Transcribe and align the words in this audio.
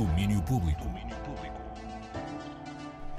Domínio 0.00 0.40
Público. 0.40 0.88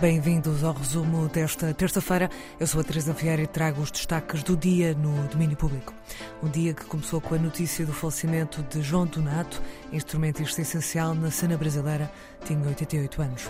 Bem-vindos 0.02 0.64
ao 0.64 0.74
resumo 0.74 1.28
desta 1.28 1.72
terça-feira. 1.76 2.28
Eu 2.60 2.66
sou 2.66 2.82
a 2.82 2.84
Teresa 2.84 3.14
Vieira 3.14 3.44
e 3.44 3.46
trago 3.46 3.84
os 3.84 3.92
destaques 3.92 4.42
do 4.42 4.58
dia 4.58 4.96
no 4.96 5.28
domínio 5.28 5.56
público. 5.56 5.94
Um 6.42 6.50
dia 6.50 6.74
que 6.74 6.84
começou 6.86 7.22
com 7.22 7.36
a 7.36 7.38
notícia 7.38 7.86
do 7.86 7.94
falecimento 7.94 8.64
de 8.64 8.82
João 8.82 9.06
Donato, 9.06 9.62
instrumentista 9.94 10.62
essencial 10.62 11.14
na 11.14 11.30
cena 11.30 11.56
brasileira, 11.56 12.12
tinha 12.44 12.68
88 12.68 13.22
anos. 13.22 13.48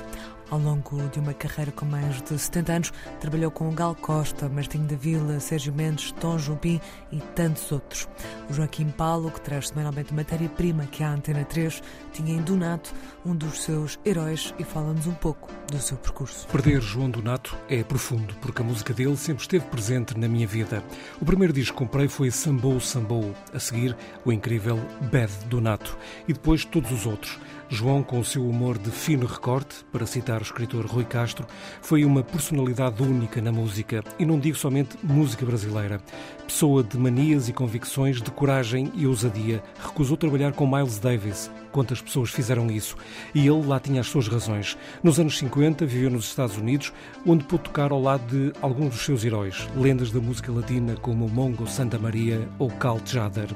Ao 0.52 0.60
longo 0.60 1.08
de 1.08 1.18
uma 1.18 1.34
carreira 1.34 1.72
com 1.72 1.86
mais 1.86 2.22
de 2.24 2.38
70 2.38 2.74
anos, 2.74 2.94
trabalhou 3.22 3.50
com 3.50 3.74
Gal 3.74 3.96
Costa, 3.96 4.50
Martinho 4.50 4.84
da 4.84 4.98
Vila, 4.98 5.40
Sérgio 5.40 5.74
Mendes, 5.74 6.12
Tom 6.20 6.36
Jobim 6.36 6.82
e 7.10 7.22
tantos 7.22 7.72
outros. 7.72 8.06
O 8.50 8.54
Joaquim 8.54 8.90
Paulo, 8.90 9.32
que 9.32 9.40
traz 9.40 9.70
semanalmente 9.70 10.14
matéria-prima 10.14 10.88
que 10.88 11.06
a 11.06 11.14
Antena 11.14 11.46
3 11.46 11.82
tinha 12.12 12.36
em 12.36 12.42
Donato, 12.42 12.94
um 13.26 13.34
dos 13.34 13.64
seus 13.64 13.98
heróis, 14.06 14.54
e 14.60 14.66
fala-nos 14.66 15.08
um 15.08 15.14
pouco 15.14 15.50
do 15.72 15.80
seu 15.80 15.96
percurso. 15.96 16.46
Perder 16.50 16.82
João 16.82 17.10
Donato 17.10 17.58
é 17.70 17.82
profundo, 17.82 18.36
porque 18.42 18.62
a 18.62 18.66
música 18.66 18.94
dele 18.94 19.16
sempre 19.16 19.44
esteve 19.44 19.64
presente 19.68 20.20
na 20.20 20.28
minha 20.28 20.46
vida. 20.46 20.84
O 21.22 21.26
primeiro 21.26 21.54
disco 21.54 21.78
que 21.78 21.86
comprei 21.86 22.10
foi 22.10 22.30
Sambou 22.30 22.78
Sambou, 22.82 23.34
a 23.54 23.60
seguir 23.60 23.96
o 24.26 24.34
incrível 24.34 24.78
Bad 25.10 25.32
Donato, 25.48 25.98
e 26.28 26.34
depois 26.34 26.66
todos 26.66 26.92
os 26.92 27.06
outros. 27.06 27.40
João, 27.74 28.04
com 28.04 28.20
o 28.20 28.26
seu 28.26 28.46
humor 28.46 28.78
de 28.78 28.92
fino 28.92 29.26
recorte, 29.26 29.78
para 29.94 30.06
citar 30.06 30.42
o 30.42 30.44
escritor 30.44 30.86
Rui 30.86 31.06
Castro, 31.06 31.48
foi 31.82 32.04
uma 32.04 32.22
personalidade 32.22 33.02
única 33.02 33.42
na 33.42 33.50
música, 33.50 34.04
e 34.20 34.26
não 34.26 34.38
digo 34.38 34.58
somente 34.58 34.98
música 35.02 35.46
brasileira. 35.46 36.02
Pessoa 36.46 36.84
de 36.84 36.98
manias 36.98 37.48
e 37.48 37.54
convicções, 37.54 38.22
de 38.22 38.30
coragem 38.30 38.92
e 38.94 39.08
ousadia, 39.08 39.64
recusou 39.82 40.18
trabalhar 40.18 40.52
com 40.52 40.68
Miles 40.68 41.00
Davis. 41.00 41.50
Quantas 41.72 42.02
pessoas 42.02 42.30
fizeram 42.30 42.70
isso? 42.70 42.98
E 43.34 43.48
ele 43.48 43.66
lá 43.66 43.80
tinha 43.80 44.02
as 44.02 44.08
suas 44.08 44.28
razões. 44.28 44.78
Nos 45.02 45.18
anos 45.18 45.38
50, 45.38 45.86
viveu 45.86 46.10
nos 46.10 46.26
Estados 46.26 46.58
Unidos, 46.58 46.92
onde 47.26 47.46
pôde 47.46 47.64
tocar 47.64 47.94
ao 47.94 48.02
lado 48.02 48.26
de 48.28 48.52
alguns 48.62 48.90
dos 48.90 49.06
seus 49.06 49.24
heróis, 49.24 49.66
lendas 49.78 50.12
da 50.12 50.20
música 50.20 50.52
latina 50.52 50.98
como 51.02 51.30
Mongo 51.30 51.66
Santa 51.66 51.98
Maria 51.98 52.50
ou 52.60 52.70
Cal 52.70 53.00
Tjader. 53.00 53.48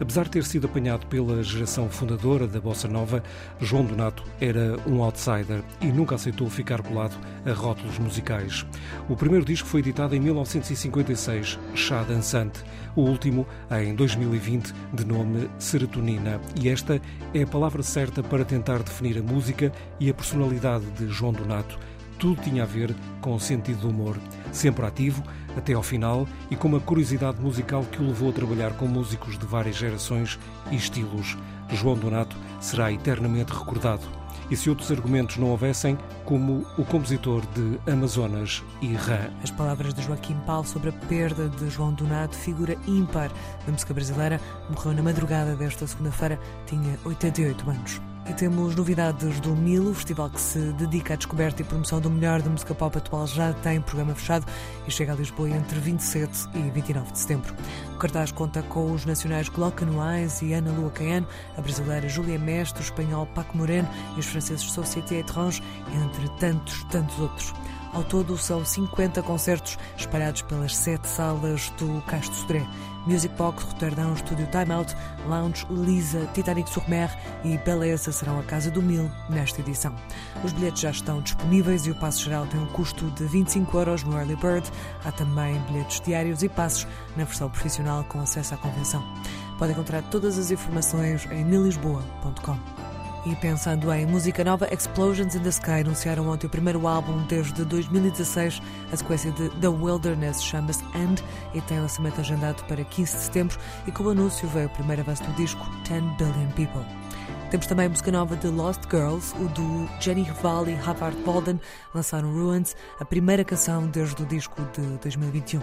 Apesar 0.00 0.24
de 0.24 0.30
ter 0.30 0.44
sido 0.44 0.66
apanhado 0.66 1.06
pela 1.06 1.42
geração 1.42 1.88
fundadora 1.88 2.46
da 2.46 2.60
Bossa 2.60 2.86
Nova, 2.86 3.22
João 3.60 3.84
Donato 3.84 4.22
era 4.40 4.76
um 4.86 5.02
outsider 5.02 5.62
e 5.80 5.86
nunca 5.86 6.14
aceitou 6.14 6.48
ficar 6.48 6.82
colado 6.82 7.16
a 7.44 7.52
rótulos 7.52 7.98
musicais. 7.98 8.64
O 9.08 9.16
primeiro 9.16 9.44
disco 9.44 9.68
foi 9.68 9.80
editado 9.80 10.14
em 10.14 10.20
1956, 10.20 11.58
Chá 11.74 12.02
Dançante, 12.04 12.62
o 12.94 13.02
último 13.02 13.46
em 13.70 13.94
2020, 13.94 14.72
de 14.92 15.04
nome 15.04 15.50
Serotonina. 15.58 16.40
E 16.60 16.68
esta 16.68 17.00
é 17.34 17.42
a 17.42 17.46
palavra 17.46 17.82
certa 17.82 18.22
para 18.22 18.44
tentar 18.44 18.82
definir 18.82 19.18
a 19.18 19.22
música 19.22 19.72
e 19.98 20.08
a 20.08 20.14
personalidade 20.14 20.84
de 20.92 21.08
João 21.08 21.32
Donato 21.32 21.78
tudo 22.18 22.42
tinha 22.42 22.64
a 22.64 22.66
ver 22.66 22.94
com 23.20 23.34
o 23.34 23.40
sentido 23.40 23.80
do 23.80 23.90
humor, 23.90 24.18
sempre 24.52 24.84
ativo 24.84 25.22
até 25.56 25.72
ao 25.72 25.82
final 25.82 26.26
e 26.50 26.56
com 26.56 26.68
uma 26.68 26.80
curiosidade 26.80 27.40
musical 27.40 27.84
que 27.84 28.00
o 28.00 28.06
levou 28.06 28.30
a 28.30 28.32
trabalhar 28.32 28.72
com 28.74 28.86
músicos 28.86 29.38
de 29.38 29.46
várias 29.46 29.76
gerações 29.76 30.38
e 30.70 30.76
estilos. 30.76 31.36
João 31.70 31.96
Donato 31.96 32.36
será 32.60 32.92
eternamente 32.92 33.52
recordado. 33.52 34.06
E 34.50 34.56
se 34.56 34.70
outros 34.70 34.90
argumentos 34.90 35.36
não 35.36 35.50
houvessem, 35.50 35.98
como 36.24 36.66
o 36.78 36.84
compositor 36.84 37.42
de 37.54 37.78
Amazonas 37.90 38.62
e 38.80 38.94
Rã. 38.94 39.28
As 39.42 39.50
palavras 39.50 39.92
de 39.92 40.02
Joaquim 40.02 40.36
Paulo 40.46 40.66
sobre 40.66 40.88
a 40.88 40.92
perda 40.92 41.50
de 41.50 41.68
João 41.68 41.92
Donato, 41.92 42.34
figura 42.34 42.74
ímpar 42.86 43.30
da 43.66 43.72
música 43.72 43.92
brasileira, 43.92 44.40
morreu 44.70 44.94
na 44.94 45.02
madrugada 45.02 45.54
desta 45.54 45.86
segunda-feira, 45.86 46.40
tinha 46.66 46.98
88 47.04 47.70
anos. 47.70 48.00
E 48.28 48.34
temos 48.34 48.74
novidades 48.74 49.40
do 49.40 49.56
Milo, 49.56 49.94
festival 49.94 50.28
que 50.28 50.40
se 50.40 50.58
dedica 50.72 51.14
à 51.14 51.16
descoberta 51.16 51.62
e 51.62 51.64
promoção 51.64 51.98
do 51.98 52.10
melhor 52.10 52.42
da 52.42 52.50
música 52.50 52.74
pop 52.74 52.98
atual, 52.98 53.26
já 53.26 53.54
tem 53.54 53.80
programa 53.80 54.14
fechado 54.14 54.44
e 54.86 54.90
chega 54.90 55.12
a 55.12 55.16
Lisboa 55.16 55.48
entre 55.48 55.80
27 55.80 56.48
e 56.54 56.70
29 56.70 57.12
de 57.12 57.18
setembro. 57.18 57.54
O 57.94 57.96
cartaz 57.96 58.30
conta 58.30 58.62
com 58.62 58.92
os 58.92 59.06
nacionais 59.06 59.48
Gloca 59.48 59.86
Noais 59.86 60.42
e 60.42 60.52
Ana 60.52 60.70
Lua 60.72 60.90
Caiano, 60.90 61.26
a 61.56 61.60
brasileira 61.62 62.06
Júlia 62.06 62.38
Mestre, 62.38 62.82
o 62.82 62.84
espanhol 62.84 63.26
Paco 63.34 63.56
Moreno 63.56 63.88
e 64.14 64.20
os 64.20 64.26
franceses 64.26 64.70
Société 64.70 65.20
Étrange, 65.20 65.62
entre 65.90 66.28
tantos, 66.38 66.84
tantos 66.84 67.18
outros. 67.18 67.54
Ao 67.92 68.04
todo, 68.04 68.36
são 68.36 68.64
50 68.64 69.22
concertos 69.22 69.78
espalhados 69.96 70.42
pelas 70.42 70.76
sete 70.76 71.08
salas 71.08 71.70
do 71.78 72.02
Castro 72.02 72.34
Sodré. 72.34 72.66
Music 73.06 73.34
Box, 73.36 73.64
Roterdão, 73.64 74.12
Estúdio 74.12 74.46
Time 74.48 74.72
Out, 74.72 74.94
Lounge, 75.26 75.66
Lisa, 75.70 76.28
Titanic 76.34 76.68
sur 76.68 76.86
Mer 76.88 77.10
e 77.42 77.56
Beleza 77.58 78.12
serão 78.12 78.38
a 78.38 78.42
casa 78.42 78.70
do 78.70 78.82
Mil 78.82 79.10
nesta 79.30 79.62
edição. 79.62 79.94
Os 80.44 80.52
bilhetes 80.52 80.82
já 80.82 80.90
estão 80.90 81.22
disponíveis 81.22 81.86
e 81.86 81.90
o 81.90 81.94
passo 81.94 82.22
geral 82.24 82.46
tem 82.46 82.60
um 82.60 82.66
custo 82.66 83.10
de 83.12 83.24
25 83.24 83.78
euros 83.78 84.04
no 84.04 84.16
Early 84.16 84.36
Bird. 84.36 84.70
Há 85.04 85.12
também 85.12 85.58
bilhetes 85.62 86.00
diários 86.02 86.42
e 86.42 86.48
passos 86.50 86.86
na 87.16 87.24
versão 87.24 87.48
profissional 87.48 88.04
com 88.04 88.20
acesso 88.20 88.54
à 88.54 88.58
convenção. 88.58 89.02
Pode 89.58 89.72
encontrar 89.72 90.02
todas 90.02 90.38
as 90.38 90.50
informações 90.50 91.26
em 91.30 91.44
milisboa.com. 91.44 92.87
E 93.26 93.34
pensando 93.36 93.92
em 93.92 94.06
música 94.06 94.44
nova, 94.44 94.72
Explosions 94.72 95.34
in 95.34 95.40
the 95.40 95.48
Sky 95.48 95.80
anunciaram 95.80 96.28
ontem 96.28 96.46
o 96.46 96.50
primeiro 96.50 96.86
álbum 96.86 97.24
desde 97.26 97.64
2016. 97.64 98.62
A 98.92 98.96
sequência 98.96 99.30
de 99.32 99.50
The 99.60 99.68
Wilderness 99.68 100.42
chama-se 100.42 100.82
End 100.94 101.22
e 101.52 101.60
tem 101.62 101.80
lançamento 101.80 102.20
agendado 102.20 102.62
para 102.64 102.82
15 102.84 103.16
de 103.16 103.22
setembro. 103.22 103.58
E 103.86 103.92
com 103.92 104.04
o 104.04 104.10
anúncio 104.10 104.48
veio 104.48 104.66
o 104.66 104.70
primeiro 104.70 105.02
avanço 105.02 105.24
do 105.24 105.32
disco 105.34 105.60
10 105.88 106.02
Billion 106.16 106.50
People. 106.54 106.86
Temos 107.50 107.66
também 107.66 107.86
a 107.86 107.88
música 107.88 108.12
nova 108.12 108.36
de 108.36 108.46
Lost 108.48 108.82
Girls, 108.90 109.34
o 109.36 109.48
do 109.48 109.88
Jenny 110.00 110.22
Rival 110.22 110.68
e 110.68 110.74
Havard 110.74 111.16
Bolden 111.22 111.58
lançaram 111.94 112.30
Ruins, 112.30 112.76
a 113.00 113.06
primeira 113.06 113.42
canção 113.42 113.86
desde 113.86 114.22
o 114.22 114.26
disco 114.26 114.60
de 114.74 114.82
2021. 114.98 115.60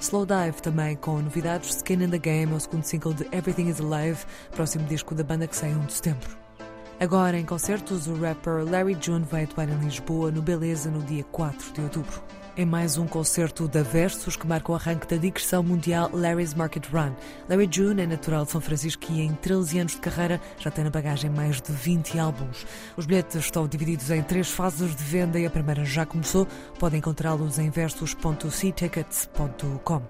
Slow 0.00 0.26
Dive 0.26 0.60
também 0.60 0.96
com 0.96 1.20
novidades, 1.20 1.76
Skin 1.76 2.02
in 2.02 2.10
the 2.10 2.18
Game, 2.18 2.52
o 2.52 2.58
segundo 2.58 2.82
single 2.82 3.14
de 3.14 3.22
Everything 3.30 3.68
is 3.68 3.80
Alive, 3.80 4.18
próximo 4.50 4.84
disco 4.86 5.14
da 5.14 5.22
banda 5.22 5.46
que 5.46 5.54
sai 5.54 5.70
em 5.70 5.76
1 5.76 5.86
de 5.86 5.92
setembro. 5.92 6.42
Agora, 7.02 7.36
em 7.36 7.44
concertos, 7.44 8.06
o 8.06 8.14
rapper 8.14 8.64
Larry 8.64 8.96
June 9.00 9.26
vai 9.28 9.42
atuar 9.42 9.68
em 9.68 9.76
Lisboa, 9.80 10.30
no 10.30 10.40
Beleza, 10.40 10.88
no 10.88 11.02
dia 11.02 11.24
4 11.24 11.72
de 11.72 11.80
outubro. 11.80 12.22
Em 12.56 12.64
mais 12.64 12.96
um 12.96 13.08
concerto 13.08 13.66
da 13.66 13.82
Versus 13.82 14.36
que 14.36 14.46
marca 14.46 14.70
o 14.70 14.76
arranque 14.76 15.08
da 15.08 15.16
digressão 15.16 15.64
mundial 15.64 16.08
Larry's 16.12 16.54
Market 16.54 16.86
Run. 16.92 17.10
Larry 17.48 17.68
June 17.68 18.02
é 18.02 18.06
natural 18.06 18.44
de 18.44 18.52
São 18.52 18.60
Francisco 18.60 19.04
e 19.10 19.20
em 19.20 19.34
13 19.34 19.80
anos 19.80 19.94
de 19.94 19.98
carreira 19.98 20.40
já 20.60 20.70
tem 20.70 20.84
na 20.84 20.90
bagagem 20.90 21.28
mais 21.28 21.60
de 21.60 21.72
20 21.72 22.20
álbuns. 22.20 22.64
Os 22.96 23.04
bilhetes 23.04 23.34
estão 23.34 23.66
divididos 23.66 24.08
em 24.08 24.22
três 24.22 24.48
fases 24.48 24.94
de 24.94 25.02
venda 25.02 25.40
e 25.40 25.46
a 25.46 25.50
primeira 25.50 25.84
já 25.84 26.06
começou. 26.06 26.46
Podem 26.78 27.00
encontrá-los 27.00 27.58
em 27.58 27.68
versus.ctickets.com. 27.68 30.02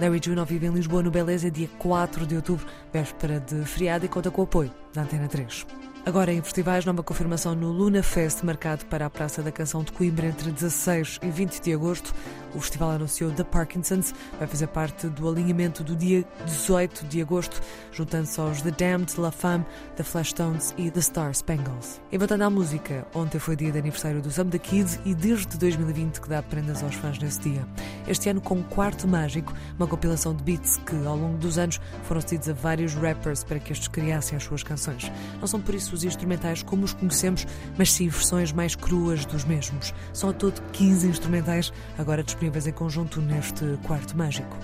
Larry 0.00 0.20
June 0.20 0.40
ao 0.40 0.46
vivo 0.46 0.66
em 0.66 0.70
Lisboa 0.70 1.00
no 1.00 1.12
Beleza 1.12 1.48
dia 1.48 1.68
4 1.78 2.26
de 2.26 2.34
outubro, 2.34 2.66
véspera 2.92 3.38
de 3.38 3.64
feriado 3.64 4.04
e 4.04 4.08
conta 4.08 4.32
com 4.32 4.40
o 4.40 4.44
apoio 4.44 4.72
da 4.92 5.02
Antena 5.02 5.28
3. 5.28 5.64
Agora 6.04 6.32
em 6.32 6.42
festivais, 6.42 6.86
nova 6.86 7.02
confirmação 7.02 7.54
no 7.54 7.70
Luna 7.70 8.02
Fest, 8.02 8.42
marcado 8.42 8.86
para 8.86 9.04
a 9.04 9.10
Praça 9.10 9.42
da 9.42 9.52
Canção 9.52 9.84
de 9.84 9.92
Coimbra 9.92 10.26
entre 10.26 10.50
16 10.50 11.18
e 11.22 11.28
20 11.28 11.60
de 11.60 11.74
agosto. 11.74 12.14
O 12.54 12.60
festival 12.60 12.90
anunciou 12.90 13.30
The 13.30 13.44
Parkinsons, 13.44 14.12
vai 14.38 14.48
fazer 14.48 14.66
parte 14.66 15.06
do 15.08 15.28
alinhamento 15.28 15.84
do 15.84 15.94
dia 15.94 16.24
18 16.44 17.06
de 17.06 17.22
agosto, 17.22 17.60
juntando-se 17.92 18.40
aos 18.40 18.60
The 18.62 18.70
Damned, 18.72 19.20
La 19.20 19.30
Femme, 19.30 19.64
The 19.96 20.02
Flashstones 20.02 20.74
e 20.76 20.90
The 20.90 21.00
Star 21.00 21.32
Spangles. 21.32 22.00
E 22.10 22.18
voltando 22.18 22.42
à 22.42 22.50
música, 22.50 23.06
ontem 23.14 23.38
foi 23.38 23.54
dia 23.54 23.70
de 23.70 23.78
aniversário 23.78 24.20
do 24.20 24.30
Sam 24.30 24.48
the 24.48 24.58
Kids 24.58 24.98
e 25.04 25.14
desde 25.14 25.56
2020 25.56 26.20
que 26.20 26.28
dá 26.28 26.42
prendas 26.42 26.82
aos 26.82 26.96
fãs 26.96 27.18
nesse 27.18 27.40
dia. 27.40 27.64
Este 28.08 28.28
ano 28.28 28.40
com 28.40 28.62
Quarto 28.64 29.06
Mágico, 29.06 29.54
uma 29.76 29.86
compilação 29.86 30.34
de 30.34 30.42
beats 30.42 30.76
que 30.78 30.96
ao 31.06 31.16
longo 31.16 31.38
dos 31.38 31.56
anos 31.56 31.80
foram 32.02 32.20
cedidos 32.20 32.48
a 32.48 32.52
vários 32.52 32.94
rappers 32.94 33.44
para 33.44 33.60
que 33.60 33.72
estes 33.72 33.88
criassem 33.88 34.36
as 34.36 34.42
suas 34.42 34.62
canções. 34.62 35.10
Não 35.40 35.46
são 35.46 35.60
por 35.60 35.74
isso 35.74 35.94
os 35.94 36.02
instrumentais 36.02 36.62
como 36.62 36.84
os 36.84 36.92
conhecemos, 36.92 37.46
mas 37.78 37.92
sim 37.92 38.08
versões 38.08 38.52
mais 38.52 38.74
cruas 38.74 39.24
dos 39.24 39.44
mesmos. 39.44 39.94
São 40.12 40.30
a 40.30 40.32
todo 40.32 40.60
15 40.72 41.06
instrumentais, 41.06 41.72
agora 41.96 42.22
disponíveis 42.22 42.39
em 42.46 42.72
conjunto 42.72 43.20
neste 43.20 43.78
quarto 43.86 44.16
mágico. 44.16 44.56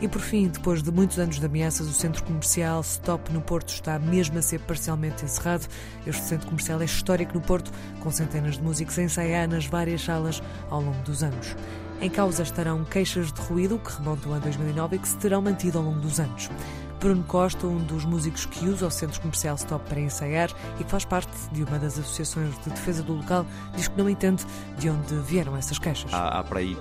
E 0.00 0.08
por 0.08 0.20
fim, 0.20 0.48
depois 0.48 0.82
de 0.82 0.90
muitos 0.90 1.18
anos 1.18 1.38
de 1.38 1.46
ameaças, 1.46 1.88
o 1.88 1.92
centro 1.92 2.22
comercial 2.24 2.80
Stop 2.82 3.32
no 3.32 3.40
Porto 3.40 3.70
está 3.70 3.98
mesmo 3.98 4.38
a 4.38 4.42
ser 4.42 4.60
parcialmente 4.60 5.24
encerrado. 5.24 5.66
Este 6.06 6.22
centro 6.22 6.46
comercial 6.46 6.80
é 6.82 6.84
histórico 6.84 7.34
no 7.34 7.40
Porto, 7.40 7.72
com 8.00 8.10
centenas 8.10 8.56
de 8.56 8.62
músicos 8.62 8.98
a 8.98 9.02
ensaiar 9.02 9.48
nas 9.48 9.66
várias 9.66 10.02
salas 10.02 10.42
ao 10.68 10.80
longo 10.80 11.02
dos 11.04 11.22
anos. 11.22 11.56
Em 12.00 12.10
causa 12.10 12.42
estarão 12.42 12.84
queixas 12.84 13.32
de 13.32 13.40
ruído 13.40 13.78
que 13.78 13.92
remontam 13.92 14.34
a 14.34 14.38
2009 14.38 14.96
e 14.96 14.98
que 14.98 15.08
se 15.08 15.16
terão 15.16 15.40
mantido 15.40 15.78
ao 15.78 15.84
longo 15.84 16.00
dos 16.00 16.20
anos. 16.20 16.50
Bruno 17.00 17.22
Costa, 17.24 17.66
um 17.66 17.78
dos 17.78 18.04
músicos 18.04 18.46
que 18.46 18.66
usa 18.66 18.86
o 18.86 18.90
centro 18.90 19.20
comercial 19.20 19.56
Stop 19.56 19.88
para 19.88 20.00
ensaiar 20.00 20.50
e 20.78 20.84
que 20.84 20.90
faz 20.90 21.04
parte 21.04 21.30
de 21.52 21.62
uma 21.62 21.78
das 21.78 21.98
associações 21.98 22.58
de 22.60 22.70
defesa 22.70 23.02
do 23.02 23.14
local, 23.14 23.46
diz 23.76 23.88
que 23.88 23.98
não 23.98 24.08
entende 24.08 24.44
de 24.78 24.88
onde 24.88 25.14
vieram 25.16 25.56
essas 25.56 25.78
queixas. 25.78 26.12
Há, 26.12 26.40
há 26.40 26.42
para 26.42 26.60
aí 26.60 26.76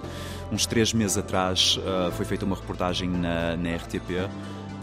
uns 0.51 0.65
três 0.65 0.93
meses 0.93 1.17
atrás 1.17 1.77
uh, 1.77 2.11
foi 2.13 2.25
feita 2.25 2.45
uma 2.45 2.55
reportagem 2.55 3.09
na, 3.09 3.55
na 3.55 3.75
RTP 3.75 4.29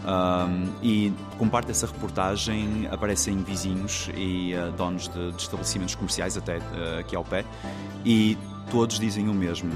Um, 0.01 0.73
e 0.81 1.13
como 1.37 1.51
parte 1.51 1.67
dessa 1.67 1.85
reportagem 1.85 2.87
aparecem 2.89 3.37
vizinhos 3.43 4.09
e 4.15 4.51
uh, 4.55 4.71
donos 4.71 5.07
de, 5.07 5.31
de, 5.31 5.41
estabelecimentos 5.41 5.93
comerciais 5.93 6.35
até 6.35 6.57
uh, 6.57 6.99
aqui 6.99 7.15
ao 7.15 7.23
pé 7.23 7.45
e 8.03 8.35
todos 8.71 8.97
dizem 8.97 9.29
o 9.29 9.33
mesmo. 9.33 9.71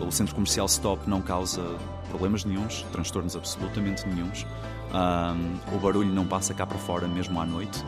O 0.00 0.10
centro 0.10 0.34
comercial 0.34 0.66
Stop 0.66 1.08
não 1.08 1.22
causa 1.22 1.62
problemas 2.08 2.44
nenhums, 2.44 2.84
transtornos 2.92 3.36
absolutamente 3.36 4.06
nenhums. 4.08 4.46
Um, 4.92 5.74
o 5.74 5.78
barulho 5.78 6.12
não 6.12 6.26
passa 6.26 6.54
cá 6.54 6.66
para 6.66 6.78
fora 6.78 7.08
mesmo 7.08 7.40
à 7.40 7.46
noite. 7.46 7.84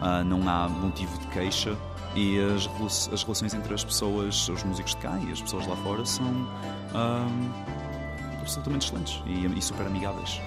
Uh, 0.00 0.24
não 0.24 0.48
há 0.48 0.68
motivo 0.68 1.18
de 1.18 1.26
queixa 1.26 1.76
e 2.14 2.38
as, 2.38 2.68
as, 3.12 3.22
relações 3.22 3.52
entre 3.52 3.74
as 3.74 3.84
pessoas, 3.84 4.48
os 4.48 4.64
músicos 4.64 4.94
de 4.94 5.00
cá 5.02 5.18
e 5.28 5.30
as 5.30 5.42
pessoas 5.42 5.66
lá 5.66 5.76
fora 5.76 6.04
são 6.06 6.24
um, 6.24 7.50
absolutamente 8.40 8.86
excelentes 8.86 9.22
e, 9.26 9.46
e 9.46 9.62
super 9.62 9.86
amigáveis 9.86 10.40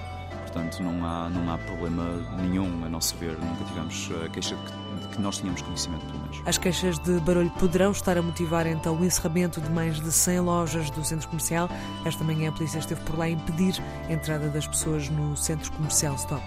portanto 0.54 0.82
não 0.82 1.04
há, 1.04 1.28
não 1.28 1.52
há 1.52 1.58
problema 1.58 2.04
nenhum 2.40 2.84
a 2.84 2.88
nosso 2.88 3.16
ver, 3.16 3.36
nunca 3.36 3.64
tivemos 3.64 4.08
queixa 4.32 4.54
de 4.54 4.62
que, 4.62 5.00
de 5.00 5.16
que 5.16 5.20
nós 5.20 5.38
tínhamos 5.38 5.60
conhecimento, 5.62 6.06
pelo 6.06 6.18
menos. 6.20 6.40
As 6.46 6.56
queixas 6.56 6.98
de 7.00 7.18
barulho 7.20 7.50
poderão 7.58 7.90
estar 7.90 8.16
a 8.16 8.22
motivar 8.22 8.66
então 8.66 8.96
o 8.96 9.04
encerramento 9.04 9.60
de 9.60 9.68
mais 9.70 10.00
de 10.00 10.12
100 10.12 10.40
lojas 10.40 10.90
do 10.90 11.04
centro 11.04 11.26
comercial. 11.28 11.68
Esta 12.04 12.22
manhã 12.22 12.50
a 12.50 12.52
polícia 12.52 12.78
esteve 12.78 13.00
por 13.00 13.18
lá 13.18 13.24
a 13.24 13.30
impedir 13.30 13.74
a 14.08 14.12
entrada 14.12 14.48
das 14.48 14.66
pessoas 14.66 15.08
no 15.08 15.36
centro 15.36 15.72
comercial 15.72 16.14
Stop. 16.14 16.44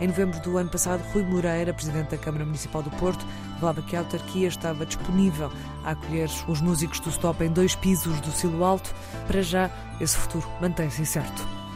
Em 0.00 0.06
novembro 0.06 0.38
do 0.40 0.58
ano 0.58 0.68
passado, 0.68 1.02
Rui 1.12 1.24
Moreira, 1.24 1.72
presidente 1.72 2.10
da 2.10 2.18
Câmara 2.18 2.44
Municipal 2.44 2.82
do 2.82 2.90
Porto, 2.90 3.24
revelava 3.54 3.82
que 3.82 3.96
a 3.96 4.00
autarquia 4.00 4.46
estava 4.46 4.86
disponível 4.86 5.50
a 5.84 5.90
acolher 5.92 6.28
os 6.46 6.60
músicos 6.60 7.00
do 7.00 7.08
Stop 7.08 7.42
em 7.42 7.50
dois 7.50 7.74
pisos 7.74 8.20
do 8.20 8.30
Silo 8.30 8.62
Alto. 8.62 8.94
Para 9.26 9.42
já, 9.42 9.70
esse 10.00 10.16
futuro 10.16 10.46
mantém-se 10.60 11.02
incerto. 11.02 11.67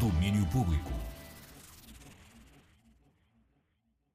Domínio 0.00 0.44
Público. 0.46 1.05